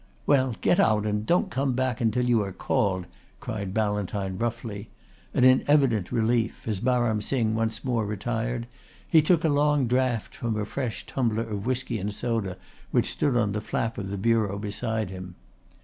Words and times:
"Well, 0.25 0.55
get 0.61 0.79
out 0.79 1.05
and 1.05 1.27
don't 1.27 1.51
come 1.51 1.73
back 1.73 2.01
until 2.01 2.25
you 2.25 2.41
are 2.41 2.51
called," 2.51 3.05
cried 3.39 3.71
Ballantyne 3.71 4.35
roughly, 4.35 4.89
and 5.31 5.45
in 5.45 5.63
evident 5.67 6.11
relief 6.11 6.67
as 6.67 6.79
Baram 6.79 7.21
Singh 7.21 7.53
once 7.53 7.83
more 7.83 8.03
retired 8.03 8.65
he 9.07 9.21
took 9.21 9.43
a 9.43 9.47
long 9.47 9.85
draught 9.85 10.35
from 10.35 10.57
a 10.59 10.65
fresh 10.65 11.05
tumbler 11.05 11.43
of 11.43 11.67
whisky 11.67 11.99
and 11.99 12.11
soda 12.15 12.57
which 12.89 13.11
stood 13.11 13.37
on 13.37 13.51
the 13.51 13.61
flap 13.61 13.99
of 13.99 14.09
the 14.09 14.17
bureau 14.17 14.57
beside 14.57 15.11
him. 15.11 15.35